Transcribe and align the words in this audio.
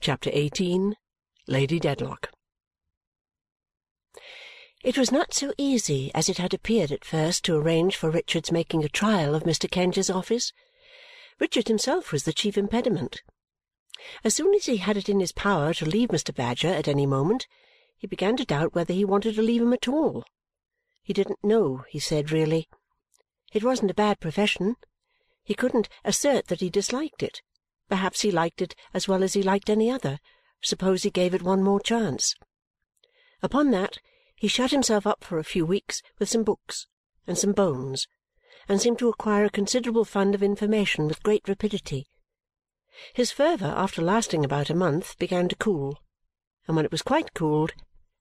CHAPTER 0.00 0.30
XVIII 0.30 0.94
Lady 1.46 1.78
Dedlock 1.78 2.30
It 4.82 4.96
was 4.96 5.12
not 5.12 5.34
so 5.34 5.52
easy 5.58 6.10
as 6.14 6.28
it 6.28 6.38
had 6.38 6.54
appeared 6.54 6.90
at 6.90 7.04
first 7.04 7.44
to 7.44 7.56
arrange 7.56 7.96
for 7.96 8.10
Richard's 8.10 8.50
making 8.50 8.84
a 8.84 8.88
trial 8.88 9.34
of 9.34 9.44
Mr. 9.44 9.70
Kenge's 9.70 10.10
office. 10.10 10.52
Richard 11.38 11.68
himself 11.68 12.12
was 12.12 12.24
the 12.24 12.32
chief 12.32 12.56
impediment. 12.58 13.22
As 14.24 14.34
soon 14.34 14.54
as 14.54 14.66
he 14.66 14.78
had 14.78 14.96
it 14.96 15.08
in 15.08 15.20
his 15.20 15.32
power 15.32 15.74
to 15.74 15.84
leave 15.86 16.08
Mr. 16.08 16.34
Badger 16.34 16.68
at 16.68 16.88
any 16.88 17.06
moment, 17.06 17.46
he 17.96 18.06
began 18.06 18.36
to 18.36 18.44
doubt 18.44 18.74
whether 18.74 18.92
he 18.92 19.04
wanted 19.04 19.36
to 19.36 19.42
leave 19.42 19.62
him 19.62 19.72
at 19.72 19.86
all. 19.86 20.24
He 21.02 21.12
didn't 21.12 21.44
know, 21.44 21.84
he 21.88 21.98
said, 21.98 22.32
really. 22.32 22.68
It 23.52 23.62
wasn't 23.62 23.90
a 23.90 23.94
bad 23.94 24.20
profession. 24.20 24.76
He 25.44 25.54
couldn't 25.54 25.88
assert 26.04 26.46
that 26.46 26.60
he 26.60 26.70
disliked 26.70 27.22
it. 27.22 27.42
Perhaps 27.88 28.20
he 28.20 28.30
liked 28.30 28.62
it 28.62 28.74
as 28.94 29.08
well 29.08 29.22
as 29.22 29.34
he 29.34 29.42
liked 29.42 29.68
any 29.68 29.90
other. 29.90 30.18
Suppose 30.62 31.02
he 31.02 31.10
gave 31.10 31.34
it 31.34 31.42
one 31.42 31.62
more 31.62 31.80
chance. 31.80 32.34
Upon 33.42 33.70
that, 33.72 33.98
he 34.36 34.48
shut 34.48 34.70
himself 34.70 35.06
up 35.06 35.24
for 35.24 35.38
a 35.38 35.44
few 35.44 35.66
weeks 35.66 36.02
with 36.18 36.28
some 36.28 36.44
books 36.44 36.86
and 37.26 37.36
some 37.36 37.52
bones 37.52 38.06
and 38.68 38.80
seemed 38.80 38.98
to 38.98 39.08
acquire 39.08 39.44
a 39.44 39.50
considerable 39.50 40.04
fund 40.04 40.34
of 40.34 40.42
information 40.42 41.06
with 41.06 41.22
great 41.22 41.48
rapidity. 41.48 42.06
His 43.14 43.32
fervour, 43.32 43.72
after 43.76 44.02
lasting 44.02 44.44
about 44.44 44.70
a 44.70 44.74
month, 44.74 45.18
began 45.18 45.48
to 45.48 45.56
cool, 45.56 45.98
and 46.66 46.76
when 46.76 46.84
it 46.84 46.92
was 46.92 47.02
quite 47.02 47.34
cooled, 47.34 47.72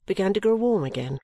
began 0.05 0.33
to 0.33 0.39
grow 0.39 0.55
warm 0.55 0.83
again. 0.83 1.19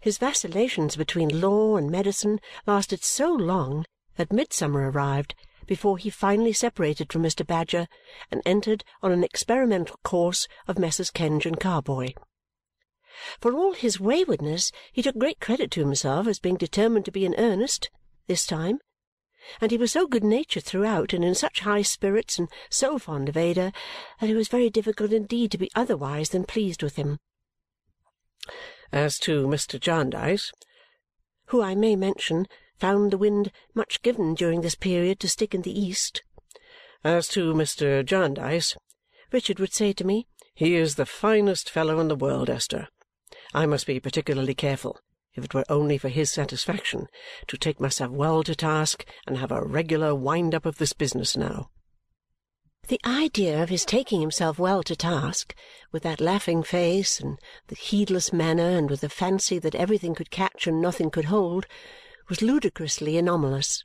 His 0.00 0.16
vacillations 0.16 0.96
between 0.96 1.40
law 1.40 1.76
and 1.76 1.90
medicine 1.90 2.40
lasted 2.66 3.04
so 3.04 3.30
long 3.30 3.84
that 4.16 4.32
midsummer 4.32 4.90
arrived 4.90 5.34
before 5.70 5.98
he 5.98 6.10
finally 6.10 6.52
separated 6.52 7.12
from 7.12 7.22
Mr. 7.22 7.46
Badger 7.46 7.86
and 8.28 8.42
entered 8.44 8.82
on 9.04 9.12
an 9.12 9.22
experimental 9.22 10.00
course 10.02 10.48
of 10.66 10.80
Messrs. 10.80 11.12
Kenge 11.12 11.46
and 11.46 11.60
Carboy. 11.60 12.12
For 13.38 13.52
all 13.52 13.74
his 13.74 14.00
waywardness, 14.00 14.72
he 14.92 15.00
took 15.00 15.16
great 15.16 15.38
credit 15.38 15.70
to 15.70 15.80
himself 15.80 16.26
as 16.26 16.40
being 16.40 16.56
determined 16.56 17.04
to 17.04 17.12
be 17.12 17.24
in 17.24 17.36
earnest, 17.38 17.88
this 18.26 18.46
time, 18.46 18.80
and 19.60 19.70
he 19.70 19.76
was 19.76 19.92
so 19.92 20.08
good-natured 20.08 20.64
throughout 20.64 21.12
and 21.12 21.24
in 21.24 21.36
such 21.36 21.60
high 21.60 21.82
spirits 21.82 22.36
and 22.36 22.48
so 22.68 22.98
fond 22.98 23.28
of 23.28 23.36
Ada 23.36 23.72
that 24.20 24.28
it 24.28 24.34
was 24.34 24.48
very 24.48 24.70
difficult 24.70 25.12
indeed 25.12 25.52
to 25.52 25.58
be 25.58 25.70
otherwise 25.76 26.30
than 26.30 26.42
pleased 26.42 26.82
with 26.82 26.96
him. 26.96 27.20
As 28.90 29.20
to 29.20 29.46
Mr. 29.46 29.78
Jarndyce, 29.78 30.50
who 31.46 31.62
I 31.62 31.76
may 31.76 31.94
mention 31.94 32.48
found 32.80 33.10
the 33.10 33.18
wind 33.18 33.52
much 33.74 34.02
given 34.02 34.34
during 34.34 34.62
this 34.62 34.74
period 34.74 35.20
to 35.20 35.28
stick 35.28 35.54
in 35.54 35.62
the 35.62 35.78
east, 35.78 36.22
as 37.04 37.28
to 37.28 37.54
Mr. 37.54 38.04
Jarndyce, 38.04 38.76
Richard 39.32 39.58
would 39.58 39.72
say 39.72 39.92
to 39.92 40.04
me, 40.04 40.26
he 40.54 40.74
is 40.74 40.96
the 40.96 41.06
finest 41.06 41.70
fellow 41.70 42.00
in 42.00 42.08
the 42.08 42.16
world, 42.16 42.50
Esther. 42.50 42.88
I 43.54 43.66
must 43.66 43.86
be 43.86 44.00
particularly 44.00 44.54
careful, 44.54 44.98
if 45.34 45.44
it 45.44 45.54
were 45.54 45.64
only 45.68 45.96
for 45.96 46.08
his 46.08 46.30
satisfaction, 46.30 47.06
to 47.46 47.56
take 47.56 47.80
myself 47.80 48.10
well 48.10 48.42
to 48.42 48.54
task 48.54 49.06
and 49.26 49.38
have 49.38 49.52
a 49.52 49.64
regular 49.64 50.14
wind-up 50.14 50.66
of 50.66 50.78
this 50.78 50.92
business 50.92 51.36
now. 51.36 51.70
The 52.88 53.00
idea 53.04 53.62
of 53.62 53.68
his 53.68 53.84
taking 53.84 54.20
himself 54.20 54.58
well 54.58 54.82
to 54.82 54.96
task, 54.96 55.54
with 55.92 56.02
that 56.02 56.20
laughing 56.20 56.62
face, 56.62 57.20
and 57.20 57.38
the 57.68 57.76
heedless 57.76 58.32
manner, 58.32 58.76
and 58.76 58.90
with 58.90 59.02
the 59.02 59.08
fancy 59.08 59.58
that 59.60 59.74
everything 59.74 60.14
could 60.14 60.30
catch 60.30 60.66
and 60.66 60.82
nothing 60.82 61.10
could 61.10 61.26
hold, 61.26 61.66
was 62.30 62.40
ludicrously 62.40 63.18
anomalous. 63.18 63.82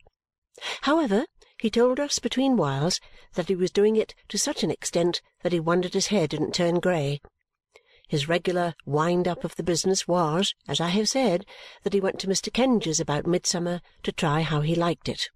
However, 0.82 1.26
he 1.60 1.70
told 1.72 2.00
us 2.00 2.20
between 2.20 2.56
whiles 2.56 3.02
that 3.34 3.48
he 3.48 3.56
was 3.56 3.72
doing 3.72 3.96
it 3.96 4.14
to 4.30 4.38
such 4.38 4.62
an 4.64 4.70
extent 4.70 5.22
that 5.42 5.52
he 5.52 5.60
wondered 5.60 5.96
his 5.96 6.08
hair 6.08 6.28
didn't 6.28 6.54
turn 6.54 6.80
grey. 6.80 7.22
His 8.08 8.30
regular 8.30 8.76
wind 8.86 9.28
up 9.28 9.44
of 9.44 9.56
the 9.56 9.64
business 9.64 10.08
was, 10.08 10.54
as 10.68 10.80
I 10.80 10.90
have 10.90 11.10
said, 11.10 11.44
that 11.82 11.94
he 11.94 12.00
went 12.00 12.20
to 12.20 12.28
Mr. 12.28 12.54
Kenge's 12.54 13.00
about 13.00 13.26
midsummer 13.26 13.82
to 14.04 14.12
try 14.12 14.42
how 14.42 14.62
he 14.62 14.76
liked 14.76 15.10
it. 15.10 15.30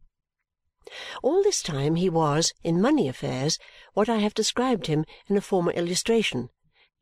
All 1.24 1.42
this 1.42 1.64
time 1.64 1.96
he 1.96 2.10
was, 2.10 2.54
in 2.64 2.80
money 2.80 3.08
affairs, 3.08 3.58
what 3.94 4.08
I 4.08 4.18
have 4.18 4.36
described 4.36 4.86
him 4.86 5.04
in 5.28 5.36
a 5.36 5.42
former 5.42 5.72
illustration 5.72 6.50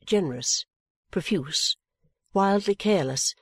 generous, 0.06 0.66
profuse, 1.12 1.75
wildly 2.34 2.75
careless, 2.75 3.35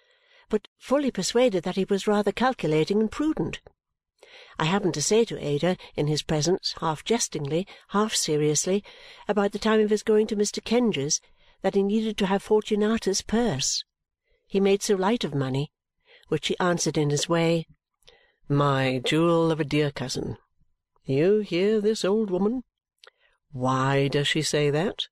but 0.50 0.68
fully 0.78 1.12
persuaded 1.12 1.64
that 1.64 1.76
he 1.76 1.86
was 1.86 2.08
rather 2.08 2.32
calculating 2.32 3.00
and 3.00 3.12
prudent. 3.12 3.60
I 4.58 4.66
happened 4.66 4.94
to 4.94 5.02
say 5.02 5.26
to 5.26 5.44
Ada, 5.44 5.78
in 5.96 6.08
his 6.08 6.24
presence, 6.24 6.76
half 6.80 7.04
jestingly, 7.04 7.68
half 7.90 8.14
seriously, 8.14 8.84
about 9.28 9.52
the 9.52 9.60
time 9.60 9.82
of 9.82 9.90
his 9.90 10.04
going 10.04 10.28
to 10.28 10.36
Mr. 10.36 10.64
Kenge's 10.64 11.20
that 11.62 11.76
he 11.76 11.84
needed 11.84 12.18
to 12.18 12.28
have 12.28 12.44
Fortunatus's 12.44 13.22
purse. 13.22 13.84
He 14.46 14.60
made 14.60 14.84
so 14.84 14.96
light 14.96 15.24
of 15.24 15.34
money, 15.34 15.72
which 16.28 16.48
he 16.48 16.60
answered 16.60 16.98
in 16.98 17.10
his 17.10 17.28
way, 17.28 17.66
"My 18.48 19.02
jewel 19.04 19.52
of 19.52 19.60
a 19.60 19.66
dear 19.66 19.92
cousin, 19.92 20.38
you 21.04 21.40
hear 21.40 21.82
this 21.82 22.06
old 22.06 22.30
woman? 22.30 22.64
Why 23.52 24.08
does 24.08 24.28
she 24.28 24.42
say 24.42 24.70
that? 24.70 25.08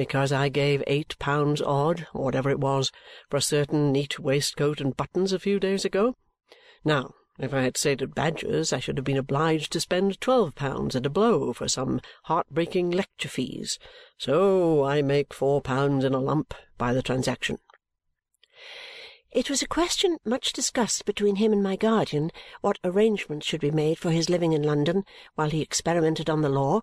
Because 0.00 0.32
I 0.32 0.48
gave 0.48 0.82
eight 0.86 1.14
pounds 1.18 1.60
odd, 1.60 2.06
or 2.14 2.24
whatever 2.24 2.48
it 2.48 2.58
was, 2.58 2.90
for 3.28 3.36
a 3.36 3.42
certain 3.42 3.92
neat 3.92 4.18
waistcoat 4.18 4.80
and 4.80 4.96
buttons 4.96 5.30
a 5.30 5.38
few 5.38 5.60
days 5.60 5.84
ago. 5.84 6.16
Now, 6.82 7.12
if 7.38 7.52
I 7.52 7.60
had 7.60 7.76
stayed 7.76 8.00
at 8.00 8.14
Badger's, 8.14 8.72
I 8.72 8.80
should 8.80 8.96
have 8.96 9.04
been 9.04 9.18
obliged 9.18 9.70
to 9.72 9.80
spend 9.80 10.18
twelve 10.18 10.54
pounds 10.54 10.96
at 10.96 11.04
a 11.04 11.10
blow 11.10 11.52
for 11.52 11.68
some 11.68 12.00
heart-breaking 12.24 12.90
lecture 12.90 13.28
fees, 13.28 13.78
so 14.16 14.84
I 14.84 15.02
make 15.02 15.34
four 15.34 15.60
pounds 15.60 16.02
in 16.02 16.14
a 16.14 16.18
lump 16.18 16.54
by 16.78 16.94
the 16.94 17.02
transaction." 17.02 17.58
It 19.30 19.50
was 19.50 19.60
a 19.60 19.68
question 19.68 20.16
much 20.24 20.54
discussed 20.54 21.04
between 21.04 21.36
him 21.36 21.52
and 21.52 21.62
my 21.62 21.76
guardian 21.76 22.30
what 22.62 22.78
arrangements 22.82 23.46
should 23.46 23.60
be 23.60 23.70
made 23.70 23.98
for 23.98 24.12
his 24.12 24.30
living 24.30 24.54
in 24.54 24.62
London 24.62 25.04
while 25.34 25.50
he 25.50 25.60
experimented 25.60 26.30
on 26.30 26.40
the 26.40 26.48
law, 26.48 26.80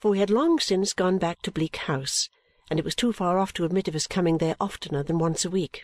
for 0.00 0.10
we 0.12 0.18
had 0.18 0.30
long 0.30 0.58
since 0.58 0.94
gone 0.94 1.18
back 1.18 1.42
to 1.42 1.52
Bleak 1.52 1.76
House, 1.76 2.30
and 2.70 2.78
it 2.78 2.84
was 2.84 2.94
too 2.94 3.12
far 3.12 3.38
off 3.38 3.52
to 3.54 3.64
admit 3.64 3.88
of 3.88 3.94
his 3.94 4.06
coming 4.06 4.38
there 4.38 4.56
oftener 4.60 5.02
than 5.02 5.18
once 5.18 5.44
a 5.44 5.50
week. 5.50 5.82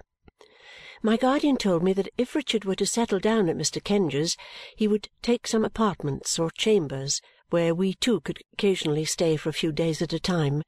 My 1.03 1.17
guardian 1.17 1.57
told 1.57 1.83
me 1.83 1.93
that 1.93 2.09
if 2.17 2.35
Richard 2.35 2.65
were 2.65 2.77
to 2.77 2.87
settle 2.87 3.21
down 3.21 3.49
at 3.49 3.57
Mr. 3.57 3.83
Kenge's, 3.83 4.37
he 4.75 4.89
would 4.89 5.09
take 5.21 5.47
some 5.47 5.65
apartments 5.65 6.39
or 6.39 6.51
chambers 6.51 7.21
where 7.51 7.75
we 7.75 7.95
too 7.95 8.21
could 8.21 8.39
occasionally 8.55 9.05
stay 9.05 9.37
for 9.37 9.51
a 9.51 9.53
few 9.53 9.71
days 9.71 10.01
at 10.01 10.13
a 10.13 10.19
time. 10.19 10.63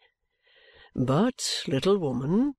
"But, 0.95 1.63
little 1.67 1.97
woman," 1.99 2.55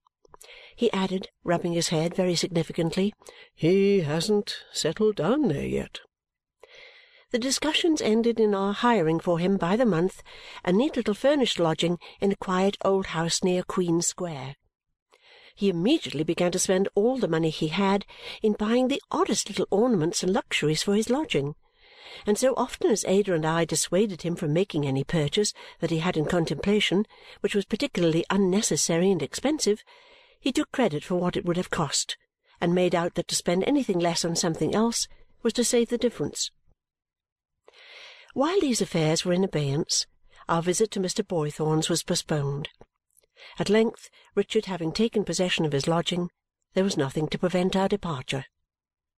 he 0.75 0.91
added, 0.91 1.29
rubbing 1.44 1.73
his 1.73 1.90
head 1.90 2.16
very 2.16 2.35
significantly, 2.35 3.13
"he 3.53 4.01
hasn't 4.01 4.56
settled 4.73 5.17
down 5.17 5.47
there 5.47 5.67
yet." 5.67 6.00
The 7.31 7.39
discussions 7.39 8.01
ended 8.01 8.39
in 8.39 8.55
our 8.55 8.73
hiring 8.73 9.19
for 9.19 9.39
him 9.39 9.57
by 9.57 9.75
the 9.75 9.85
month 9.85 10.23
a 10.63 10.71
neat 10.71 10.95
little 10.95 11.13
furnished 11.13 11.59
lodging 11.59 11.99
in 12.21 12.31
a 12.31 12.35
quiet 12.38 12.77
old 12.85 13.07
house 13.07 13.43
near 13.43 13.63
Queen 13.63 14.01
Square 14.01 14.55
he 15.57 15.69
immediately 15.69 16.23
began 16.23 16.51
to 16.51 16.59
spend 16.59 16.87
all 16.93 17.17
the 17.17 17.27
money 17.27 17.49
he 17.49 17.69
had 17.69 18.05
in 18.43 18.53
buying 18.53 18.89
the 18.89 19.01
oddest 19.09 19.49
little 19.49 19.66
ornaments 19.71 20.21
and 20.21 20.31
luxuries 20.31 20.83
for 20.83 20.93
his 20.93 21.09
lodging, 21.09 21.55
and 22.27 22.37
so 22.37 22.53
often 22.55 22.91
as 22.91 23.03
Ada 23.05 23.33
and 23.33 23.43
I 23.43 23.66
dissuaded 23.66 24.21
him 24.21 24.35
from 24.35 24.53
making 24.53 24.85
any 24.85 25.03
purchase 25.03 25.55
that 25.79 25.89
he 25.89 25.97
had 25.97 26.16
in 26.16 26.25
contemplation 26.25 27.07
which 27.39 27.55
was 27.55 27.66
particularly 27.66 28.23
unnecessary 28.29 29.09
and 29.09 29.23
expensive, 29.23 29.83
he 30.39 30.51
took 30.51 30.71
credit 30.71 31.03
for 31.03 31.16
what 31.16 31.35
it 31.35 31.43
would 31.43 31.57
have 31.57 31.71
cost 31.71 32.17
and 32.61 32.75
made 32.75 32.93
out 32.93 33.16
that 33.16 33.27
to 33.29 33.35
spend 33.35 33.63
anything 33.63 33.97
less 33.97 34.23
on 34.23 34.35
something 34.35 34.75
else 34.75 35.07
was 35.41 35.53
to 35.53 35.63
save 35.63 35.89
the 35.89 35.97
difference. 35.97 36.51
While 38.37 38.59
these 38.59 38.81
affairs 38.81 39.25
were 39.25 39.33
in 39.33 39.43
abeyance, 39.43 40.05
our 40.47 40.61
visit 40.61 40.91
to 40.91 40.99
Mr. 40.99 41.27
Boythorn's 41.27 41.89
was 41.89 42.03
postponed. 42.03 42.69
At 43.57 43.67
length, 43.67 44.11
Richard 44.35 44.66
having 44.66 44.91
taken 44.91 45.25
possession 45.25 45.66
of 45.66 45.72
his 45.72 45.87
lodging, 45.87 46.29
there 46.75 46.84
was 46.84 46.95
nothing 46.95 47.28
to 47.29 47.39
prevent 47.39 47.75
our 47.75 47.87
departure. 47.87 48.45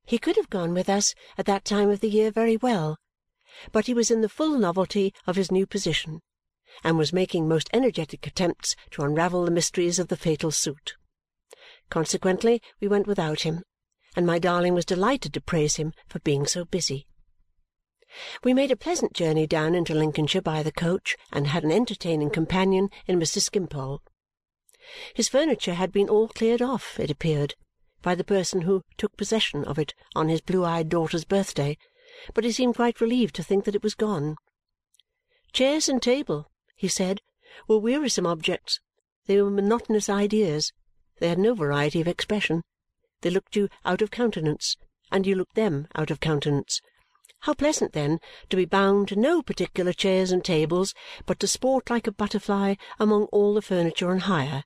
He 0.06 0.20
could 0.20 0.38
have 0.38 0.50
gone 0.50 0.74
with 0.74 0.88
us 0.88 1.16
at 1.38 1.46
that 1.48 1.66
time 1.66 1.90
of 1.90 2.00
the 2.00 2.10
year 2.10 2.32
very 2.32 2.56
well, 2.56 2.98
but 3.74 3.88
he 3.88 3.94
was 3.94 4.10
in 4.10 4.22
the 4.22 4.30
full 4.30 4.58
novelty 4.58 5.14
of 5.28 5.36
his 5.36 5.52
new 5.52 5.68
position 5.68 6.22
and 6.82 6.98
was 6.98 7.12
making 7.12 7.46
most 7.46 7.70
energetic 7.74 8.26
attempts 8.26 8.74
to 8.92 9.02
unravel 9.02 9.44
the 9.44 9.52
mysteries 9.52 10.00
of 10.00 10.08
the 10.08 10.16
fatal 10.16 10.50
suit. 10.50 10.96
Consequently, 11.90 12.62
we 12.80 12.88
went 12.88 13.06
without 13.06 13.42
him, 13.42 13.64
and 14.16 14.26
my 14.26 14.40
darling 14.40 14.74
was 14.74 14.86
delighted 14.86 15.34
to 15.34 15.42
praise 15.42 15.76
him 15.76 15.92
for 16.08 16.20
being 16.20 16.48
so 16.48 16.64
busy. 16.64 17.06
We 18.44 18.56
made 18.56 18.72
a 18.72 18.76
pleasant 18.76 19.14
journey 19.14 19.46
down 19.46 19.76
into 19.76 19.94
Lincolnshire 19.94 20.42
by 20.42 20.64
the 20.64 20.72
coach 20.72 21.16
and 21.32 21.46
had 21.46 21.64
an 21.64 21.72
entertaining 21.72 22.32
companion 22.32 22.90
in 23.06 23.20
Mr. 23.20 23.40
Skimpole. 23.40 24.02
His 25.14 25.30
furniture 25.30 25.76
had 25.76 25.92
been 25.92 26.10
all 26.10 26.28
cleared 26.28 26.62
off, 26.62 27.00
it 27.00 27.12
appeared, 27.12 27.54
by 28.02 28.16
the 28.16 28.24
person 28.24 28.62
who 28.62 28.84
took 28.98 29.16
possession 29.16 29.64
of 29.64 29.78
it 29.78 29.94
on 30.16 30.28
his 30.28 30.42
blue-eyed 30.42 30.90
daughter's 30.90 31.24
birthday, 31.24 31.78
but 32.34 32.44
he 32.44 32.52
seemed 32.52 32.76
quite 32.76 33.00
relieved 33.00 33.36
to 33.36 33.44
think 33.44 33.66
that 33.66 33.76
it 33.76 33.84
was 33.84 33.94
gone. 33.94 34.38
Chairs 35.54 35.88
and 35.88 36.02
table, 36.02 36.50
he 36.76 36.88
said, 36.88 37.22
were 37.68 37.78
wearisome 37.78 38.26
objects, 38.26 38.80
they 39.28 39.40
were 39.40 39.52
monotonous 39.52 40.10
ideas, 40.10 40.74
they 41.20 41.30
had 41.30 41.38
no 41.38 41.54
variety 41.54 42.02
of 42.02 42.08
expression, 42.08 42.64
they 43.22 43.30
looked 43.30 43.56
you 43.56 43.70
out 43.86 44.02
of 44.02 44.10
countenance, 44.10 44.78
and 45.12 45.28
you 45.28 45.36
looked 45.36 45.56
them 45.56 45.88
out 45.94 46.10
of 46.10 46.20
countenance. 46.20 46.82
How 47.44 47.54
pleasant, 47.54 47.94
then, 47.94 48.20
to 48.50 48.58
be 48.58 48.66
bound 48.66 49.08
to 49.08 49.16
no 49.16 49.42
particular 49.42 49.94
chairs 49.94 50.30
and 50.30 50.44
tables, 50.44 50.94
but 51.26 51.40
to 51.40 51.48
sport 51.48 51.90
like 51.90 52.06
a 52.06 52.12
butterfly 52.12 52.76
among 53.00 53.26
all 53.26 53.54
the 53.54 53.62
furniture 53.62 54.12
on 54.12 54.20
hire, 54.20 54.66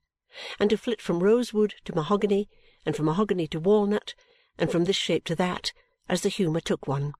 and 0.59 0.71
to 0.71 0.77
flit 0.77 0.99
from 0.99 1.21
rosewood 1.21 1.75
to 1.85 1.93
mahogany, 1.93 2.49
and 2.83 2.95
from 2.95 3.05
mahogany 3.05 3.47
to 3.49 3.59
walnut, 3.59 4.15
and 4.57 4.71
from 4.71 4.85
this 4.85 4.95
shape 4.95 5.23
to 5.25 5.35
that, 5.35 5.71
as 6.09 6.21
the 6.21 6.29
humour 6.29 6.61
took 6.61 6.87
one. 6.87 7.13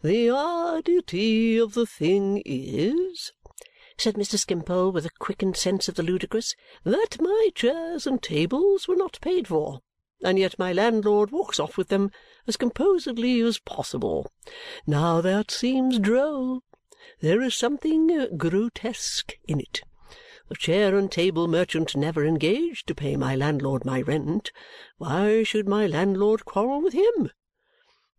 "The 0.00 0.30
oddity 0.30 1.58
of 1.58 1.74
the 1.74 1.86
thing 1.86 2.40
is," 2.46 3.32
said 3.98 4.14
Mr. 4.14 4.38
Skimpole 4.38 4.92
with 4.92 5.06
a 5.06 5.10
quickened 5.18 5.56
sense 5.56 5.88
of 5.88 5.96
the 5.96 6.04
ludicrous, 6.04 6.54
"that 6.84 7.20
my 7.20 7.50
chairs 7.56 8.06
and 8.06 8.22
tables 8.22 8.86
were 8.86 8.94
not 8.94 9.20
paid 9.20 9.48
for 9.48 9.82
and 10.24 10.38
yet 10.38 10.58
my 10.58 10.72
landlord 10.72 11.30
walks 11.30 11.60
off 11.60 11.76
with 11.76 11.88
them 11.88 12.10
as 12.46 12.56
composedly 12.56 13.40
as 13.40 13.58
possible. 13.58 14.32
Now 14.86 15.20
that 15.20 15.50
seems 15.50 15.98
droll. 15.98 16.62
There 17.20 17.42
is 17.42 17.54
something 17.54 18.36
grotesque 18.36 19.36
in 19.46 19.60
it. 19.60 19.82
The 20.48 20.56
chair 20.56 20.96
and 20.96 21.10
table 21.10 21.48
merchant 21.48 21.96
never 21.96 22.24
engaged 22.24 22.86
to 22.88 22.94
pay 22.94 23.16
my 23.16 23.34
landlord 23.34 23.84
my 23.84 24.02
rent. 24.02 24.52
Why 24.98 25.42
should 25.42 25.68
my 25.68 25.86
landlord 25.86 26.44
quarrel 26.44 26.82
with 26.82 26.92
him? 26.92 27.30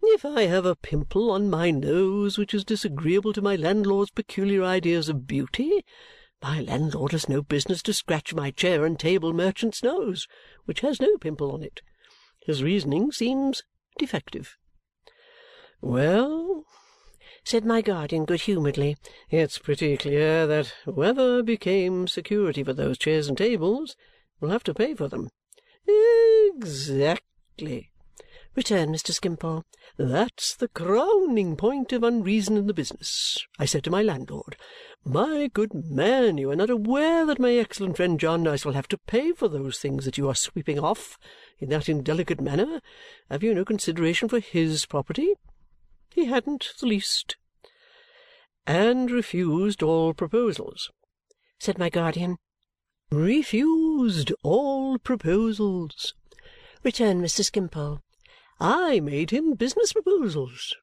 If 0.01 0.25
I 0.25 0.43
have 0.43 0.65
a 0.65 0.75
pimple 0.75 1.31
on 1.31 1.49
my 1.49 1.71
nose 1.71 2.37
which 2.37 2.53
is 2.53 2.63
disagreeable 2.63 3.33
to 3.33 3.41
my 3.41 3.55
landlord's 3.55 4.11
peculiar 4.11 4.63
ideas 4.63 5.09
of 5.09 5.27
beauty, 5.27 5.83
my 6.41 6.61
landlord 6.61 7.11
has 7.11 7.27
no 7.27 7.41
business 7.41 7.81
to 7.83 7.93
scratch 7.93 8.33
my 8.33 8.51
chair 8.51 8.85
and 8.85 8.99
table 8.99 9.33
merchant's 9.33 9.81
nose, 9.81 10.27
which 10.65 10.81
has 10.81 10.99
no 10.99 11.17
pimple 11.17 11.51
on 11.51 11.63
it. 11.63 11.81
His 12.45 12.61
reasoning 12.61 13.11
seems 13.11 13.63
defective. 13.97 14.55
"Well," 15.81 16.65
said 17.43 17.65
my 17.65 17.81
guardian 17.81 18.25
good-humouredly, 18.25 18.97
"it's 19.31 19.57
pretty 19.57 19.97
clear 19.97 20.45
that 20.45 20.67
whoever 20.85 21.41
became 21.41 22.07
security 22.07 22.63
for 22.63 22.73
those 22.73 22.99
chairs 22.99 23.27
and 23.27 23.37
tables 23.37 23.95
will 24.39 24.49
have 24.49 24.63
to 24.65 24.75
pay 24.75 24.93
for 24.93 25.07
them." 25.07 25.29
"Exactly," 25.87 27.91
returned 28.55 28.95
Mr. 28.95 29.11
Skimpole. 29.11 29.65
"That's 29.97 30.55
the 30.55 30.69
crowning 30.69 31.57
point 31.57 31.91
of 31.91 32.03
unreason 32.03 32.55
in 32.55 32.67
the 32.67 32.73
business. 32.73 33.37
I 33.59 33.65
said 33.65 33.83
to 33.83 33.89
my 33.89 34.01
landlord, 34.01 34.55
'My 35.03 35.49
good 35.53 35.73
man, 35.73 36.37
you 36.37 36.49
are 36.51 36.55
not 36.55 36.69
aware 36.69 37.25
that 37.25 37.37
my 37.37 37.53
excellent 37.53 37.97
friend 37.97 38.19
Jarndyce 38.19 38.63
will 38.63 38.73
have 38.73 38.87
to 38.87 38.97
pay 38.97 39.33
for 39.33 39.47
those 39.49 39.77
things 39.79 40.05
that 40.05 40.17
you 40.17 40.29
are 40.29 40.35
sweeping 40.35 40.79
off 40.79 41.19
in 41.59 41.69
that 41.69 41.89
indelicate 41.89 42.39
manner? 42.39 42.81
Have 43.29 43.43
you 43.43 43.53
no 43.53 43.65
consideration 43.65 44.29
for 44.29 44.39
HIS 44.39 44.85
property?' 44.85 45.33
He 46.13 46.25
hadn't 46.25 46.73
the 46.79 46.85
least." 46.85 47.35
"And 48.65 49.11
refused 49.11 49.83
all 49.83 50.13
proposals," 50.13 50.91
said 51.59 51.77
my 51.77 51.89
guardian. 51.89 52.37
"Refused 53.11 54.31
all 54.43 54.97
proposals," 54.97 56.15
returned 56.83 57.21
Mr. 57.21 57.43
Skimpole. 57.43 57.99
"I 58.57 59.01
made 59.01 59.31
him 59.31 59.55
business 59.55 59.91
proposals. 59.91 60.73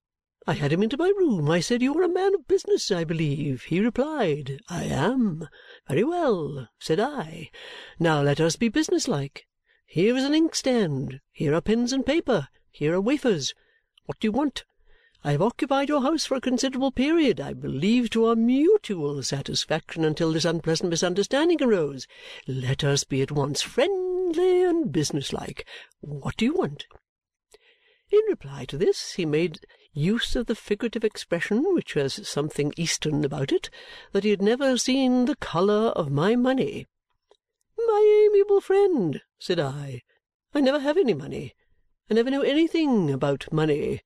I 0.46 0.52
had 0.52 0.74
him 0.74 0.82
into 0.82 0.98
my 0.98 1.08
room. 1.08 1.48
I 1.48 1.60
said, 1.60 1.80
'You 1.80 1.98
are 1.98 2.02
a 2.02 2.06
man 2.06 2.34
of 2.34 2.46
business, 2.46 2.90
I 2.90 3.04
believe?' 3.04 3.62
He 3.62 3.80
replied, 3.80 4.60
'I 4.68 4.84
am.' 4.84 5.48
'Very 5.88 6.04
well,' 6.04 6.68
said 6.78 7.00
I. 7.00 7.50
'Now 7.98 8.20
let 8.20 8.42
us 8.42 8.56
be 8.56 8.68
businesslike. 8.68 9.46
Here 9.86 10.14
is 10.14 10.24
an 10.24 10.34
inkstand, 10.34 11.20
here 11.32 11.54
are 11.54 11.62
pens 11.62 11.94
and 11.94 12.04
paper, 12.04 12.48
here 12.70 12.92
are 12.92 13.00
wafers. 13.00 13.54
What 14.04 14.20
do 14.20 14.26
you 14.26 14.32
want? 14.32 14.64
I 15.24 15.32
have 15.32 15.40
occupied 15.40 15.88
your 15.88 16.02
house 16.02 16.26
for 16.26 16.34
a 16.34 16.42
considerable 16.42 16.92
period, 16.92 17.40
I 17.40 17.54
believe 17.54 18.10
to 18.10 18.26
our 18.26 18.36
mutual 18.36 19.22
satisfaction, 19.22 20.04
until 20.04 20.30
this 20.30 20.44
unpleasant 20.44 20.90
misunderstanding 20.90 21.62
arose. 21.62 22.06
Let 22.46 22.84
us 22.84 23.04
be 23.04 23.22
at 23.22 23.32
once 23.32 23.62
friendly 23.62 24.62
and 24.62 24.92
businesslike. 24.92 25.66
What 26.00 26.36
do 26.36 26.44
you 26.44 26.52
want?' 26.52 26.84
In 28.14 28.20
reply 28.28 28.66
to 28.66 28.76
this, 28.76 29.12
he 29.14 29.24
made 29.24 29.64
use 29.94 30.36
of 30.36 30.44
the 30.44 30.54
figurative 30.54 31.02
expression, 31.02 31.72
which 31.72 31.94
has 31.94 32.28
something 32.28 32.74
Eastern 32.76 33.24
about 33.24 33.52
it, 33.52 33.70
that 34.12 34.22
he 34.22 34.28
had 34.28 34.42
never 34.42 34.76
seen 34.76 35.24
the 35.24 35.34
colour 35.36 35.92
of 35.96 36.10
my 36.10 36.36
money. 36.36 36.86
'My 37.78 38.26
amiable 38.28 38.60
friend!' 38.60 39.22
said 39.38 39.58
I. 39.58 40.02
'I 40.52 40.60
never 40.60 40.80
have 40.80 40.98
any 40.98 41.14
money. 41.14 41.54
I 42.10 42.12
never 42.12 42.28
know 42.30 42.42
anything 42.42 43.10
about 43.10 43.50
money.' 43.50 44.02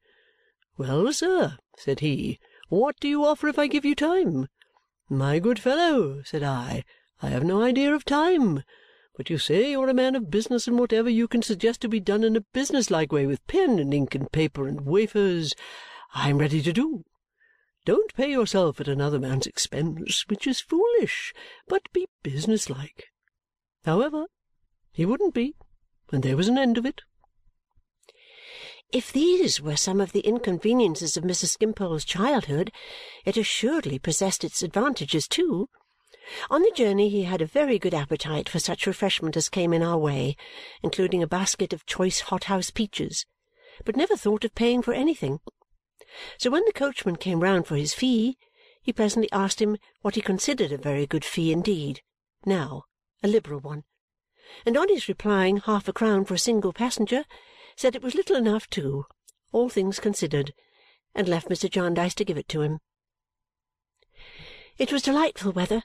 'Well, 0.78 1.12
sir,' 1.12 1.58
said 1.76 1.98
he, 1.98 2.38
'what 2.68 3.00
do 3.00 3.08
you 3.08 3.24
offer 3.24 3.48
if 3.48 3.58
I 3.58 3.66
give 3.66 3.84
you 3.84 3.96
time?' 3.96 4.46
'My 5.08 5.40
good 5.40 5.58
fellow,' 5.58 6.22
said 6.22 6.44
I, 6.44 6.84
'I 7.22 7.28
have 7.30 7.42
no 7.42 7.60
idea 7.60 7.92
of 7.92 8.04
time. 8.04 8.62
But 9.16 9.30
you 9.30 9.38
say 9.38 9.70
you 9.70 9.80
are 9.82 9.88
a 9.88 9.94
man 9.94 10.14
of 10.14 10.30
business, 10.30 10.66
and 10.66 10.78
whatever 10.78 11.08
you 11.08 11.26
can 11.26 11.40
suggest 11.42 11.80
to 11.80 11.88
be 11.88 12.00
done 12.00 12.22
in 12.22 12.36
a 12.36 12.42
business-like 12.52 13.10
way 13.10 13.26
with 13.26 13.46
pen 13.46 13.78
and 13.78 13.94
ink 13.94 14.14
and 14.14 14.30
paper 14.30 14.68
and 14.68 14.82
wafers, 14.82 15.54
I 16.14 16.28
am 16.28 16.38
ready 16.38 16.60
to 16.60 16.72
do. 16.72 17.04
Don't 17.86 18.14
pay 18.14 18.30
yourself 18.30 18.80
at 18.80 18.88
another 18.88 19.18
man's 19.18 19.46
expense, 19.46 20.24
which 20.28 20.46
is 20.46 20.60
foolish, 20.60 21.32
but 21.66 21.90
be 21.92 22.06
business-like. 22.22 23.04
However, 23.84 24.26
he 24.92 25.06
wouldn't 25.06 25.34
be, 25.34 25.54
and 26.12 26.22
there 26.22 26.36
was 26.36 26.48
an 26.48 26.58
end 26.58 26.76
of 26.76 26.84
it. 26.84 27.02
If 28.92 29.12
these 29.12 29.60
were 29.60 29.76
some 29.76 30.00
of 30.00 30.12
the 30.12 30.20
inconveniences 30.20 31.16
of 31.16 31.24
Mrs. 31.24 31.56
Skimpole's 31.56 32.04
childhood, 32.04 32.70
it 33.24 33.36
assuredly 33.36 33.98
possessed 33.98 34.44
its 34.44 34.62
advantages 34.62 35.26
too. 35.26 35.68
On 36.50 36.62
the 36.62 36.72
journey 36.72 37.08
he 37.08 37.24
had 37.24 37.40
a 37.40 37.46
very 37.46 37.78
good 37.78 37.94
appetite 37.94 38.48
for 38.48 38.58
such 38.58 38.86
refreshment 38.86 39.36
as 39.36 39.48
came 39.48 39.72
in 39.72 39.82
our 39.82 39.98
way, 39.98 40.36
including 40.82 41.22
a 41.22 41.26
basket 41.26 41.72
of 41.72 41.86
choice 41.86 42.20
hothouse 42.20 42.70
peaches, 42.70 43.26
but 43.84 43.96
never 43.96 44.16
thought 44.16 44.44
of 44.44 44.54
paying 44.54 44.82
for 44.82 44.92
anything. 44.92 45.40
So 46.38 46.50
when 46.50 46.64
the 46.64 46.72
coachman 46.72 47.16
came 47.16 47.40
round 47.40 47.66
for 47.66 47.76
his 47.76 47.94
fee, 47.94 48.36
he 48.80 48.92
presently 48.92 49.28
asked 49.32 49.60
him 49.60 49.76
what 50.02 50.14
he 50.14 50.20
considered 50.20 50.72
a 50.72 50.78
very 50.78 51.06
good 51.06 51.24
fee 51.24 51.52
indeed, 51.52 52.02
now 52.44 52.84
a 53.22 53.28
liberal 53.28 53.60
one, 53.60 53.84
and 54.64 54.76
on 54.76 54.88
his 54.88 55.08
replying 55.08 55.58
half 55.58 55.88
a 55.88 55.92
crown 55.92 56.24
for 56.24 56.34
a 56.34 56.38
single 56.38 56.72
passenger, 56.72 57.24
said 57.76 57.94
it 57.94 58.02
was 58.02 58.14
little 58.14 58.36
enough 58.36 58.68
too, 58.70 59.04
all 59.52 59.68
things 59.68 60.00
considered, 60.00 60.52
and 61.14 61.28
left 61.28 61.48
Mr. 61.48 61.68
Jarndyce 61.68 62.14
to 62.14 62.24
give 62.24 62.38
it 62.38 62.48
to 62.48 62.62
him. 62.62 62.78
It 64.78 64.92
was 64.92 65.02
delightful 65.02 65.52
weather. 65.52 65.82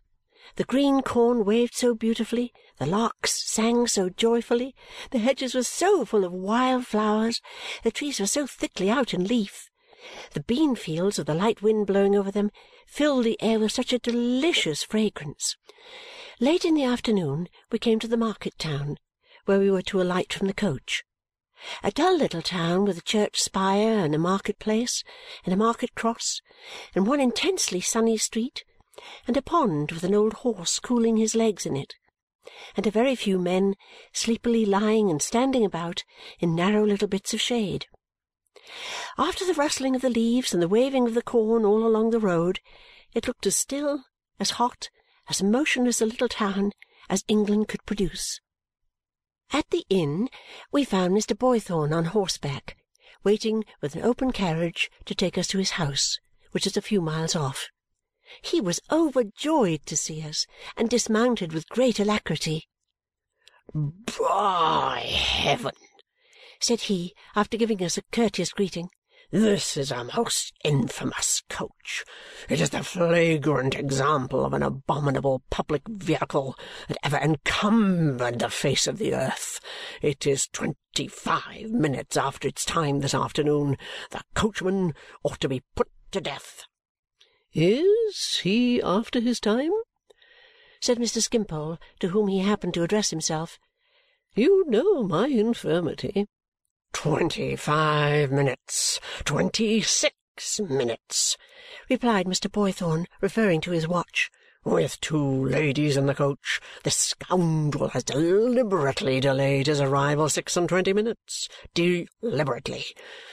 The 0.56 0.64
green 0.64 1.02
corn 1.02 1.46
waved 1.46 1.76
so 1.76 1.96
beautifully, 1.96 2.54
the 2.78 2.86
larks 2.86 3.44
sang 3.50 3.88
so 3.88 4.10
joyfully, 4.10 4.76
the 5.12 5.20
hedges 5.20 5.56
were 5.56 5.64
so 5.64 6.06
full 6.06 6.24
of 6.24 6.34
wild 6.34 6.88
flowers, 6.88 7.42
the 7.84 7.92
trees 7.92 8.20
were 8.20 8.28
so 8.28 8.46
thickly 8.46 8.90
out 8.90 9.14
in 9.14 9.26
leaf, 9.26 9.70
the 10.34 10.42
bean 10.42 10.76
fields, 10.76 11.18
with 11.18 11.28
the 11.28 11.36
light 11.36 11.62
wind 11.62 11.86
blowing 11.86 12.16
over 12.16 12.32
them, 12.32 12.52
filled 12.88 13.24
the 13.24 13.40
air 13.42 13.60
with 13.60 13.72
such 13.72 13.94
a 13.94 14.00
delicious 14.00 14.84
fragrance. 14.84 15.56
Late 16.40 16.66
in 16.66 16.74
the 16.74 16.84
afternoon 16.84 17.48
we 17.72 17.78
came 17.78 18.00
to 18.00 18.08
the 18.08 18.18
market 18.18 18.58
town, 18.58 18.98
where 19.46 19.60
we 19.60 19.70
were 19.70 19.84
to 19.84 20.02
alight 20.02 20.34
from 20.34 20.48
the 20.48 20.54
coach. 20.54 21.04
A 21.84 21.92
dull 21.92 22.18
little 22.18 22.42
town 22.42 22.86
with 22.86 22.98
a 22.98 23.04
church 23.04 23.40
spire, 23.40 24.00
and 24.00 24.16
a 24.16 24.18
market-place, 24.18 25.04
and 25.46 25.54
a 25.54 25.58
market-cross, 25.58 26.42
and 26.96 27.06
one 27.06 27.20
intensely 27.20 27.80
sunny 27.80 28.18
street, 28.18 28.64
and 29.28 29.38
a 29.38 29.42
pond 29.42 29.92
with 29.92 30.04
an 30.04 30.14
old 30.14 30.34
horse 30.34 30.80
cooling 30.80 31.18
his 31.18 31.36
legs 31.36 31.66
in 31.66 31.76
it, 31.76 31.96
and 32.76 32.86
a 32.86 32.92
very 32.92 33.16
few 33.16 33.40
men 33.40 33.76
sleepily 34.12 34.66
lying 34.66 35.10
and 35.10 35.22
standing 35.22 35.64
about 35.64 36.04
in 36.40 36.56
narrow 36.56 36.86
little 36.86 37.08
bits 37.08 37.34
of 37.34 37.42
shade. 37.42 37.88
After 39.18 39.46
the 39.46 39.54
rustling 39.54 39.96
of 39.96 40.02
the 40.02 40.10
leaves 40.10 40.54
and 40.54 40.62
the 40.62 40.68
waving 40.68 41.08
of 41.08 41.14
the 41.14 41.22
corn 41.22 41.66
all 41.66 41.86
along 41.86 42.10
the 42.10 42.20
road, 42.20 42.60
it 43.14 43.28
looked 43.28 43.46
as 43.46 43.56
still, 43.56 44.06
as 44.40 44.52
hot, 44.52 44.90
as 45.30 45.42
motionless 45.42 46.02
a 46.02 46.06
little 46.06 46.28
town 46.28 46.72
as 47.10 47.24
England 47.28 47.68
could 47.68 47.86
produce. 47.86 48.40
At 49.52 49.70
the 49.70 49.86
inn 49.90 50.30
we 50.72 50.86
found 50.86 51.14
Mr. 51.14 51.38
Boythorn 51.38 51.94
on 51.94 52.06
horseback, 52.06 52.78
waiting 53.24 53.66
with 53.82 53.96
an 53.96 54.04
open 54.04 54.32
carriage 54.32 54.90
to 55.06 55.14
take 55.14 55.38
us 55.38 55.48
to 55.48 55.58
his 55.58 55.72
house, 55.72 56.20
which 56.52 56.66
is 56.66 56.78
a 56.78 56.82
few 56.82 57.02
miles 57.02 57.36
off. 57.36 57.70
He 58.42 58.62
was 58.62 58.80
overjoyed 58.92 59.86
to 59.88 59.98
see 59.98 60.22
us 60.22 60.46
and 60.78 60.90
dismounted 60.90 61.54
with 61.54 61.70
great 61.70 62.00
alacrity. 62.00 62.68
"By 63.74 65.02
heaven!" 65.06 65.74
said 66.60 66.82
he 66.82 67.14
after 67.36 67.58
giving 67.58 67.84
us 67.84 67.98
a 67.98 68.04
courteous 68.12 68.52
greeting. 68.52 68.90
This 69.32 69.78
is 69.78 69.92
a 69.92 70.04
most 70.04 70.52
infamous 70.62 71.42
coach. 71.48 72.04
It 72.50 72.60
is 72.60 72.72
the 72.72 72.84
flagrant 72.84 73.76
example 73.76 74.44
of 74.44 74.52
an 74.52 74.62
abominable 74.62 75.42
public 75.50 75.84
vehicle 75.88 76.58
that 76.90 76.98
ever 77.02 77.16
encumbered 77.16 78.40
the 78.40 78.50
face 78.50 78.88
of 78.88 78.98
the 78.98 79.14
earth. 79.14 79.62
It 80.02 80.28
is 80.28 80.48
twenty-five 80.48 81.72
minutes 81.72 82.18
after 82.18 82.50
its 82.50 82.66
time 82.66 83.00
this 83.00 83.14
afternoon. 83.14 83.78
The 84.10 84.22
coachman 84.36 84.96
ought 85.24 85.40
to 85.40 85.48
be 85.48 85.64
put 85.76 85.88
to 86.12 86.20
death. 86.20 86.66
Is 87.54 88.40
he 88.44 88.82
after 88.82 89.20
his 89.20 89.40
time? 89.40 89.72
said 90.80 90.98
Mr. 90.98 91.22
Skimpole, 91.22 91.78
to 92.00 92.10
whom 92.10 92.28
he 92.28 92.40
happened 92.40 92.74
to 92.74 92.84
address 92.84 93.10
himself. 93.10 93.60
You 94.34 94.64
know 94.68 95.04
my 95.04 95.28
infirmity. 95.28 96.28
Twenty-five 96.94 98.32
minutes. 98.32 99.00
Twenty-six 99.26 100.60
minutes, 100.60 101.38
replied 101.90 102.26
Mr. 102.26 102.50
Boythorn, 102.50 103.06
referring 103.20 103.62
to 103.62 103.72
his 103.72 103.88
watch. 103.88 104.32
With 104.64 105.02
two 105.02 105.46
ladies 105.48 105.98
in 105.98 106.06
the 106.06 106.16
coach, 106.16 106.62
this 106.84 106.96
scoundrel 106.96 107.90
has 107.90 108.04
deliberately 108.04 109.20
delayed 109.20 109.68
his 109.68 109.82
arrival 109.82 110.30
six 110.30 110.56
and 110.56 110.70
twenty 110.70 110.94
minutes. 110.94 111.50
Deliberately. 111.74 112.86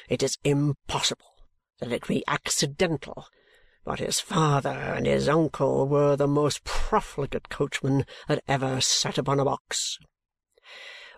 It 0.09 0.23
is 0.23 0.39
impossible 0.43 1.35
that 1.81 1.93
it 1.93 2.07
be 2.09 2.25
accidental, 2.27 3.27
but 3.89 4.01
his 4.01 4.21
father 4.21 4.69
and 4.69 5.07
his 5.07 5.31
uncle 5.31 5.89
were 5.89 6.15
the 6.15 6.29
most 6.29 6.63
profligate 6.63 7.49
coachmen 7.49 8.05
that 8.29 8.45
ever 8.47 8.83
sat 8.83 9.17
upon 9.17 9.41
a 9.41 9.45
box. 9.47 9.99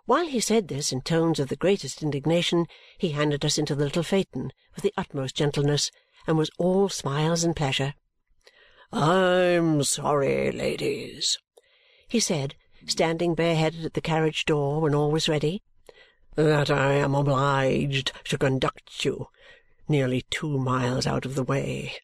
While 0.04 0.28
he 0.28 0.38
said 0.38 0.68
this 0.68 0.92
in 0.92 1.00
tones 1.00 1.40
of 1.40 1.48
the 1.48 1.56
greatest 1.56 2.00
indignation, 2.00 2.66
he 2.96 3.08
handed 3.08 3.44
us 3.44 3.58
into 3.58 3.74
the 3.74 3.82
little 3.82 4.04
phaeton 4.04 4.52
with 4.76 4.84
the 4.84 4.94
utmost 4.96 5.34
gentleness 5.34 5.90
and 6.28 6.38
was 6.38 6.48
all 6.58 6.88
smiles 6.88 7.42
and 7.42 7.56
pleasure. 7.56 7.94
"I'm 8.92 9.82
sorry, 9.82 10.52
ladies," 10.52 11.38
he 12.06 12.20
said, 12.20 12.54
standing 12.86 13.34
bareheaded 13.34 13.84
at 13.84 13.94
the 13.94 14.00
carriage 14.00 14.44
door 14.44 14.80
when 14.80 14.94
all 14.94 15.10
was 15.10 15.28
ready, 15.28 15.64
"that 16.36 16.70
I 16.70 16.92
am 16.92 17.16
obliged 17.16 18.12
to 18.26 18.38
conduct 18.38 19.04
you 19.04 19.26
nearly 19.88 20.22
two 20.30 20.56
miles 20.56 21.04
out 21.04 21.26
of 21.26 21.34
the 21.34 21.42
way, 21.42 21.96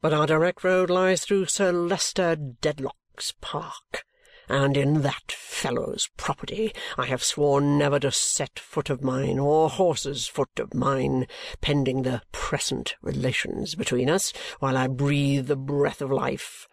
but 0.00 0.12
our 0.12 0.26
direct 0.26 0.62
road 0.64 0.90
lies 0.90 1.24
through 1.24 1.46
Sir 1.46 1.72
Leicester 1.72 2.36
Dedlock's 2.36 3.34
park 3.40 4.04
and 4.48 4.76
in 4.76 5.02
that 5.02 5.32
fellow's 5.32 6.08
property 6.16 6.72
I 6.96 7.06
have 7.06 7.22
sworn 7.22 7.78
never 7.78 7.98
to 8.00 8.12
set 8.12 8.58
foot 8.58 8.90
of 8.90 9.02
mine 9.02 9.38
or 9.38 9.68
horse's 9.68 10.26
foot 10.28 10.58
of 10.58 10.74
mine, 10.74 11.26
pending 11.60 12.02
the 12.02 12.22
present 12.30 12.94
relations 13.02 13.74
between 13.74 14.08
us 14.08 14.32
while 14.60 14.76
I 14.76 14.86
breathe 14.86 15.46
the 15.46 15.56
breath 15.56 16.00
of 16.00 16.10
life." 16.12 16.68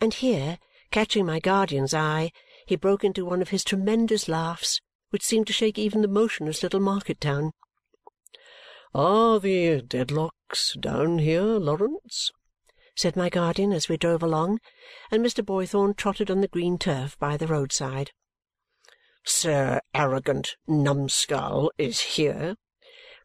And 0.00 0.14
here, 0.14 0.58
catching 0.90 1.26
my 1.26 1.38
guardian's 1.38 1.94
eye, 1.94 2.32
he 2.66 2.76
broke 2.76 3.04
into 3.04 3.24
one 3.24 3.40
of 3.40 3.50
his 3.50 3.64
tremendous 3.64 4.28
laughs, 4.28 4.80
which 5.10 5.24
seemed 5.24 5.46
to 5.46 5.52
shake 5.52 5.78
even 5.78 6.02
the 6.02 6.08
motionless 6.08 6.62
little 6.62 6.80
market-town. 6.80 7.52
"Are 9.00 9.38
the 9.38 9.80
Dedlocks 9.80 10.72
down 10.80 11.20
here, 11.20 11.44
Lawrence?" 11.44 12.32
said 12.96 13.14
my 13.14 13.28
guardian 13.28 13.72
as 13.72 13.88
we 13.88 13.96
drove 13.96 14.24
along, 14.24 14.58
and 15.12 15.24
Mr. 15.24 15.46
Boythorn 15.46 15.94
trotted 15.96 16.32
on 16.32 16.40
the 16.40 16.48
green 16.48 16.78
turf 16.78 17.16
by 17.16 17.36
the 17.36 17.46
roadside. 17.46 18.10
"Sir 19.24 19.80
Arrogant 19.94 20.56
Numskull 20.66 21.70
is 21.78 22.00
here," 22.00 22.56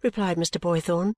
replied 0.03 0.37
Mr. 0.37 0.61
Boythorn. 0.61 1.15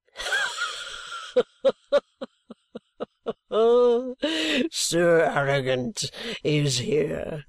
Sir 4.72 5.20
Arrogant 5.36 6.10
is 6.46 6.78
here, 6.78 7.44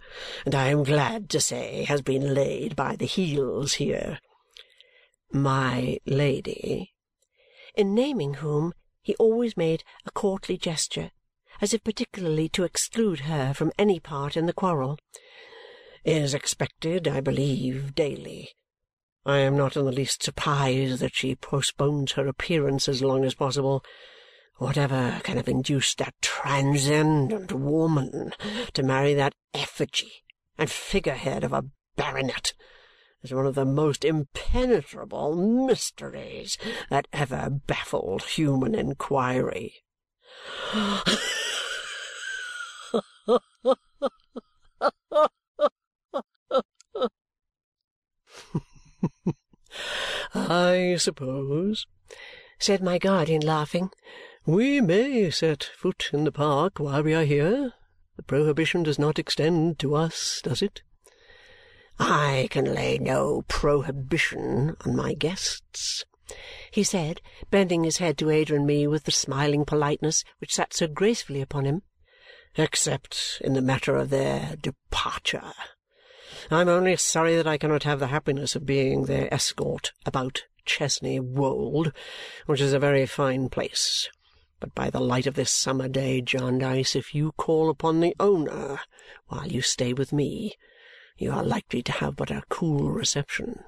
and 0.45 0.57
I 0.57 0.71
am 0.71 0.83
glad 0.83 1.31
to 1.31 1.41
say 1.41 1.85
has 1.85 2.03
been 2.03 2.35
laid 2.35 2.75
by 2.75 2.97
the 2.97 3.07
heels 3.07 3.75
here. 3.75 4.19
My 5.31 6.01
Lady, 6.05 6.95
in 7.77 7.95
naming 7.95 8.35
whom 8.35 8.73
he 9.03 9.15
always 9.17 9.57
made 9.57 9.85
a 10.05 10.11
courtly 10.11 10.57
gesture, 10.57 11.13
as 11.61 11.73
if 11.73 11.85
particularly 11.85 12.49
to 12.49 12.65
exclude 12.65 13.21
her 13.21 13.55
from 13.55 13.73
any 13.79 14.01
part 14.01 14.37
in 14.37 14.47
the 14.47 14.53
quarrel. 14.53 14.99
"Is 16.05 16.35
expected, 16.35 17.07
I 17.07 17.21
believe, 17.21 17.95
daily. 17.95 18.51
I 19.25 19.39
am 19.39 19.57
not 19.57 19.77
in 19.77 19.85
the 19.85 19.93
least 19.93 20.23
surprised 20.23 21.01
that 21.01 21.15
she 21.15 21.35
postpones 21.35 22.13
her 22.13 22.27
appearance 22.27 22.89
as 22.89 23.03
long 23.03 23.25
as 23.25 23.35
possible. 23.35 23.85
Whatever 24.59 25.21
can 25.25 25.37
have 25.37 25.49
induced 25.49 25.99
that 25.99 26.15
transcendent 26.23 27.53
woman 27.53 28.33
to 28.73 28.83
marry 28.83 29.15
that 29.15 29.35
effigy 29.53 30.25
and 30.57 30.71
figurehead 30.71 31.45
of 31.45 31.53
a 31.53 31.65
baronet 31.97 32.55
is 33.23 33.33
one 33.33 33.47
of 33.47 33.55
the 33.55 33.65
most 33.65 34.05
impenetrable 34.05 35.35
mysteries 35.35 36.59
that 36.91 37.09
ever 37.13 37.51
baffled 37.51 38.23
human 38.23 38.75
inquiry. 38.75 39.75
I 50.35 50.97
suppose, 50.99 51.87
said 52.59 52.83
my 52.83 52.99
guardian, 52.99 53.43
laughing, 53.43 53.91
we 54.45 54.81
may 54.81 55.31
set 55.31 55.65
foot 55.65 56.11
in 56.13 56.25
the 56.25 56.33
park 56.33 56.79
while 56.79 57.03
we 57.03 57.15
are 57.15 57.25
here. 57.25 57.73
The 58.17 58.23
prohibition 58.23 58.83
does 58.83 58.99
not 58.99 59.19
extend 59.19 59.79
to 59.81 59.95
us, 59.95 60.41
does 60.43 60.63
it? 60.63 60.83
I 61.99 62.49
can 62.51 62.75
lay 62.75 62.99
no 62.99 63.41
prohibition 63.49 64.77
on 64.85 64.95
my 64.95 65.15
guests," 65.15 66.05
he 66.71 66.85
said, 66.85 67.23
bending 67.51 67.85
his 67.85 67.97
head 67.97 68.19
to 68.19 68.29
Ada 68.29 68.55
and 68.55 68.67
me 68.67 68.87
with 68.87 69.05
the 69.05 69.11
smiling 69.11 69.65
politeness 69.65 70.23
which 70.39 70.55
sat 70.55 70.75
so 70.75 70.89
gracefully 70.89 71.41
upon 71.41 71.65
him, 71.65 71.85
"except 72.55 73.41
in 73.41 73.55
the 73.55 73.63
matter 73.63 73.97
of 73.97 74.11
their 74.11 74.57
departure. 74.57 75.55
I 76.51 76.61
am 76.61 76.69
only 76.69 76.97
sorry 76.97 77.35
that 77.35 77.47
I 77.47 77.57
cannot 77.57 77.85
have 77.85 77.99
the 77.99 78.09
happiness 78.09 78.55
of 78.55 78.67
being 78.67 79.07
their 79.07 79.33
escort 79.33 79.93
about 80.05 80.45
Chesney 80.67 81.19
Wold, 81.19 81.93
which 82.45 82.61
is 82.61 82.75
a 82.75 82.79
very 82.79 83.07
fine 83.07 83.49
place. 83.49 84.11
But 84.61 84.75
by 84.75 84.91
the 84.91 85.01
light 85.01 85.27
of 85.27 85.33
this 85.33 85.51
summer 85.51 85.89
day, 85.89 86.21
Jarndyce, 86.21 86.95
if 86.95 87.15
you 87.15 87.33
call 87.33 87.71
upon 87.71 88.01
the 88.01 88.15
owner 88.21 88.81
while 89.29 89.47
you 89.47 89.63
stay 89.63 89.95
with 89.95 90.13
me 90.13 90.57
you 91.19 91.33
are 91.33 91.43
likely 91.43 91.83
to 91.83 91.93
have 91.93 92.17
but 92.17 92.31
a 92.31 92.43
cool 92.49 92.91
reception. 92.91 93.61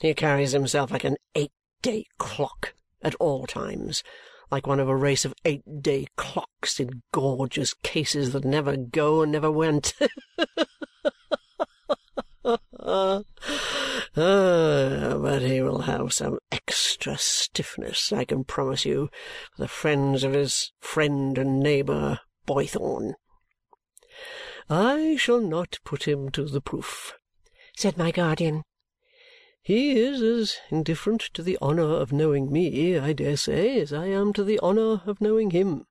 He 0.00 0.14
carries 0.14 0.52
himself 0.52 0.90
like 0.90 1.04
an 1.04 1.16
eight-day 1.34 2.06
clock 2.18 2.74
at 3.02 3.14
all 3.16 3.46
times, 3.46 4.02
like 4.50 4.66
one 4.66 4.80
of 4.80 4.88
a 4.88 4.96
race 4.96 5.24
of 5.24 5.34
eight-day 5.44 6.06
clocks 6.16 6.80
in 6.80 7.02
gorgeous 7.12 7.74
cases 7.74 8.32
that 8.32 8.44
never 8.44 8.76
go 8.76 9.22
and 9.22 9.32
never 9.32 9.50
went. 9.50 9.94
ah, 12.44 13.22
but 14.14 15.42
he 15.42 15.60
will 15.62 15.82
have 15.82 16.12
some 16.12 16.38
extra 16.50 17.16
stiffness, 17.16 18.12
I 18.12 18.24
can 18.24 18.44
promise 18.44 18.84
you, 18.84 19.08
for 19.54 19.62
the 19.62 19.68
friends 19.68 20.24
of 20.24 20.32
his 20.32 20.72
friend 20.80 21.38
and 21.38 21.60
neighbour 21.60 22.20
Boythorn. 22.46 23.14
I 24.70 25.16
shall 25.16 25.40
not 25.40 25.80
put 25.82 26.04
him 26.04 26.30
to 26.30 26.44
the 26.44 26.60
proof," 26.60 27.14
said 27.76 27.98
my 27.98 28.12
guardian. 28.12 28.62
"He 29.60 29.98
is 29.98 30.22
as 30.22 30.56
indifferent 30.70 31.22
to 31.34 31.42
the 31.42 31.58
honour 31.60 31.96
of 31.96 32.12
knowing 32.12 32.52
me, 32.52 32.96
I 32.96 33.12
dare 33.12 33.36
say, 33.36 33.80
as 33.80 33.92
I 33.92 34.06
am 34.06 34.32
to 34.34 34.44
the 34.44 34.60
honour 34.60 35.02
of 35.04 35.20
knowing 35.20 35.50
him. 35.50 35.86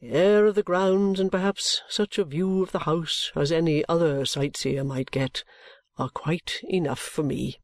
The 0.00 0.12
air 0.12 0.46
of 0.46 0.54
the 0.54 0.62
grounds 0.62 1.20
and 1.20 1.30
perhaps 1.30 1.82
such 1.90 2.16
a 2.18 2.24
view 2.24 2.62
of 2.62 2.72
the 2.72 2.78
house 2.80 3.30
as 3.34 3.52
any 3.52 3.84
other 3.86 4.24
sightseer 4.24 4.82
might 4.82 5.10
get 5.10 5.44
are 5.98 6.08
quite 6.08 6.60
enough 6.64 7.00
for 7.00 7.22
me." 7.22 7.60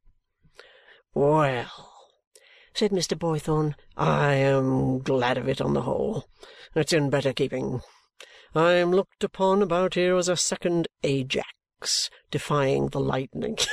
"Well," 1.15 1.95
said 2.75 2.91
Mr. 2.91 3.19
Boythorn, 3.19 3.75
"I 3.97 4.35
am 4.35 4.99
glad 4.99 5.39
of 5.39 5.49
it 5.49 5.63
on 5.63 5.73
the 5.73 5.83
whole. 5.83 6.29
It's 6.75 6.93
in 6.93 7.09
better 7.09 7.33
keeping. 7.33 7.81
I 8.55 8.73
am 8.73 8.91
looked 8.91 9.23
upon 9.23 9.63
about 9.63 9.95
here 9.95 10.17
as 10.17 10.29
a 10.29 10.37
second 10.37 10.89
Ajax 11.05 12.11
defying 12.31 12.89
the 12.89 13.01
lightning. 13.01 13.57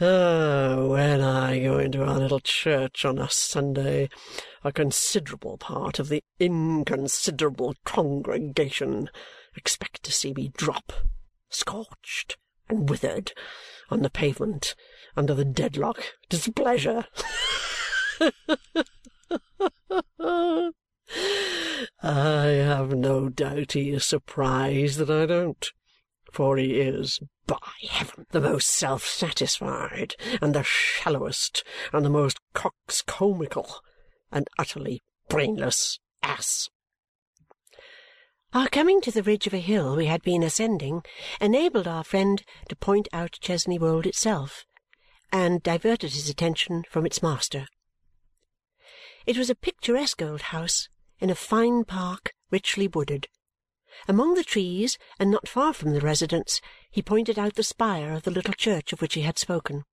Ah, 0.00 0.84
when 0.86 1.20
I 1.20 1.60
go 1.60 1.78
into 1.78 2.02
our 2.02 2.18
little 2.18 2.40
church 2.40 3.04
on 3.04 3.18
a 3.18 3.30
Sunday, 3.30 4.08
a 4.64 4.72
considerable 4.72 5.58
part 5.58 6.00
of 6.00 6.08
the 6.08 6.24
inconsiderable 6.40 7.76
congregation 7.84 9.10
expect 9.54 10.02
to 10.02 10.10
see 10.10 10.32
me 10.32 10.50
drop, 10.56 10.92
scorched, 11.50 12.36
and 12.68 12.88
withered 12.88 13.32
on 13.90 14.02
the 14.02 14.10
pavement 14.10 14.74
under 15.16 15.34
the 15.34 15.44
Dedlock 15.44 16.02
displeasure. 16.28 17.06
I 22.02 22.46
have 22.64 22.94
no 22.94 23.28
doubt 23.28 23.72
he 23.72 23.90
is 23.90 24.04
surprised 24.04 24.98
that 24.98 25.10
I 25.10 25.26
don't, 25.26 25.72
for 26.32 26.56
he 26.56 26.80
is, 26.80 27.20
by 27.46 27.58
heaven, 27.88 28.26
the 28.30 28.40
most 28.40 28.68
self-satisfied, 28.68 30.14
and 30.40 30.54
the 30.54 30.62
shallowest, 30.62 31.64
and 31.92 32.04
the 32.04 32.10
most 32.10 32.38
coxcombical, 32.54 33.80
and 34.30 34.48
utterly 34.58 35.02
brainless 35.28 35.98
ass. 36.22 36.70
Our 38.54 38.68
coming 38.68 39.00
to 39.00 39.10
the 39.10 39.22
ridge 39.22 39.46
of 39.46 39.54
a 39.54 39.58
hill 39.58 39.96
we 39.96 40.06
had 40.06 40.22
been 40.22 40.42
ascending 40.42 41.02
enabled 41.40 41.88
our 41.88 42.04
friend 42.04 42.42
to 42.68 42.76
point 42.76 43.08
out 43.12 43.38
Chesney 43.40 43.78
Wold 43.78 44.06
itself 44.06 44.66
and 45.32 45.62
diverted 45.62 46.12
his 46.12 46.28
attention 46.28 46.84
from 46.90 47.06
its 47.06 47.22
master. 47.22 47.66
It 49.24 49.38
was 49.38 49.48
a 49.48 49.54
picturesque 49.54 50.20
old 50.20 50.42
house 50.42 50.88
in 51.20 51.30
a 51.30 51.36
fine 51.36 51.84
park 51.84 52.34
richly 52.50 52.88
wooded. 52.88 53.28
Among 54.08 54.34
the 54.34 54.42
trees, 54.42 54.98
and 55.16 55.30
not 55.30 55.46
far 55.46 55.72
from 55.72 55.92
the 55.92 56.00
residence, 56.00 56.60
he 56.90 57.02
pointed 57.02 57.38
out 57.38 57.54
the 57.54 57.62
spire 57.62 58.12
of 58.14 58.24
the 58.24 58.32
little 58.32 58.54
church 58.54 58.92
of 58.92 59.00
which 59.00 59.14
he 59.14 59.20
had 59.20 59.38
spoken. 59.38 59.84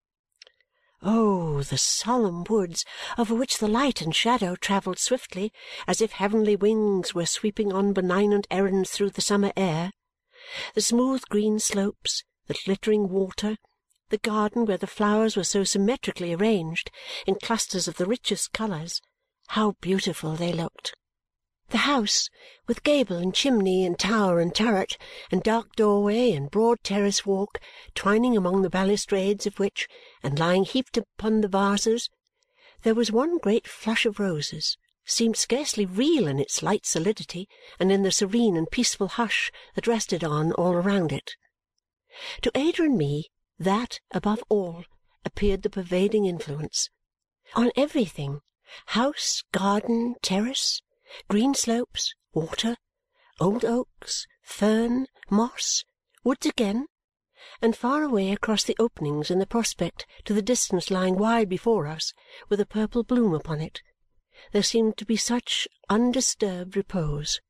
Oh, 1.04 1.62
the 1.62 1.78
solemn 1.78 2.44
woods 2.50 2.84
over 3.20 3.36
which 3.36 3.60
the 3.60 3.68
light 3.68 4.02
and 4.02 4.16
shadow 4.16 4.56
travelled 4.56 4.98
swiftly, 4.98 5.54
as 5.88 6.02
if 6.02 6.14
heavenly 6.14 6.56
wings 6.56 7.14
were 7.14 7.28
sweeping 7.28 7.72
on 7.72 7.94
benignant 7.94 8.48
errands 8.50 8.90
through 8.90 9.12
the 9.12 9.22
summer 9.22 9.54
air! 9.56 9.92
The 10.74 10.82
smooth 10.82 11.22
green 11.30 11.60
slopes, 11.60 12.24
the 12.48 12.58
glittering 12.66 13.10
water, 13.10 13.58
the 14.10 14.18
garden 14.18 14.66
where 14.66 14.78
the 14.78 14.88
flowers 14.88 15.38
were 15.38 15.44
so 15.44 15.64
symmetrically 15.64 16.34
arranged, 16.34 16.90
in 17.28 17.36
clusters 17.36 17.88
of 17.88 17.98
the 17.98 18.08
richest 18.08 18.54
colours, 18.54 19.02
how 19.54 19.72
beautiful 19.82 20.36
they 20.36 20.54
looked! 20.54 20.94
The 21.70 21.80
house, 21.80 22.30
with 22.68 22.84
gable 22.84 23.18
and 23.18 23.34
chimney 23.34 23.84
and 23.84 23.98
tower 23.98 24.40
and 24.40 24.54
turret, 24.54 24.96
and 25.32 25.42
dark 25.42 25.76
doorway 25.76 26.34
and 26.34 26.52
broad 26.52 26.84
terrace 26.84 27.26
walk, 27.26 27.60
twining 27.96 28.38
among 28.38 28.62
the 28.62 28.70
balustrades 28.70 29.48
of 29.48 29.58
which, 29.58 29.88
and 30.22 30.38
lying 30.38 30.66
heaped 30.66 30.98
upon 30.98 31.42
the 31.42 31.48
vases, 31.48 32.10
there 32.84 32.94
was 32.94 33.12
one 33.12 33.40
great 33.40 33.68
flush 33.68 34.06
of 34.06 34.20
roses, 34.20 34.78
seemed 35.04 35.36
scarcely 35.36 35.86
real 35.86 36.28
in 36.28 36.40
its 36.40 36.62
light 36.62 36.86
solidity 36.86 37.48
and 37.80 37.92
in 37.92 38.04
the 38.04 38.12
serene 38.12 38.56
and 38.56 38.70
peaceful 38.70 39.08
hush 39.08 39.52
that 39.74 39.88
rested 39.88 40.24
on 40.24 40.52
all 40.54 40.74
around 40.74 41.12
it. 41.12 41.32
To 42.44 42.52
Ada 42.54 42.84
and 42.84 42.98
me 42.98 43.32
that, 43.58 44.00
above 44.12 44.44
all, 44.48 44.86
appeared 45.26 45.64
the 45.64 45.70
pervading 45.70 46.26
influence. 46.26 46.90
On 47.56 47.72
everything, 47.76 48.42
house, 48.88 49.44
garden, 49.52 50.16
terrace 50.22 50.82
green 51.28 51.56
slopes, 51.56 52.14
water, 52.34 52.78
old 53.40 53.66
oaks, 53.66 54.28
fern, 54.44 55.08
moss, 55.30 55.84
woods 56.24 56.46
again, 56.46 56.86
and 57.62 57.76
far 57.76 58.04
away 58.04 58.32
across 58.32 58.64
the 58.64 58.76
openings 58.80 59.32
in 59.32 59.40
the 59.40 59.48
prospect 59.48 60.06
to 60.24 60.34
the 60.34 60.42
distance 60.42 60.92
lying 60.92 61.18
wide 61.18 61.50
before 61.50 61.88
us 61.88 62.14
with 62.48 62.60
a 62.60 62.66
purple 62.66 63.04
bloom 63.04 63.34
upon 63.34 63.60
it, 63.60 63.82
there 64.52 64.64
seemed 64.64 64.98
to 64.98 65.06
be 65.06 65.18
such 65.18 65.68
undisturbed 65.90 66.78
repose. 66.78 67.42